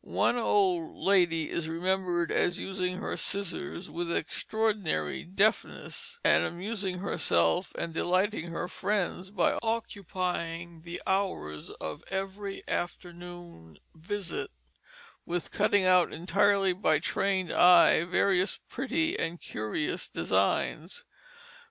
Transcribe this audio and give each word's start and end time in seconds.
One 0.00 0.38
old 0.38 0.96
lady 0.96 1.50
is 1.50 1.68
remembered 1.68 2.32
as 2.32 2.58
using 2.58 2.96
her 3.02 3.14
scissors 3.18 3.90
with 3.90 4.10
extraordinary 4.10 5.22
deftness, 5.22 6.18
and 6.24 6.46
amusing 6.46 7.00
herself 7.00 7.74
and 7.76 7.92
delighting 7.92 8.46
her 8.52 8.68
friends 8.68 9.28
by 9.28 9.58
occupying 9.62 10.80
the 10.80 11.02
hours 11.06 11.68
of 11.68 12.02
every 12.08 12.66
afternoon 12.66 13.78
visit 13.94 14.50
with 15.26 15.50
cutting 15.50 15.84
out 15.84 16.10
entirely 16.10 16.72
by 16.72 16.94
her 16.94 17.00
trained 17.00 17.52
eye 17.52 18.02
various 18.04 18.58
pretty 18.70 19.18
and 19.18 19.42
curious 19.42 20.08
designs. 20.08 21.04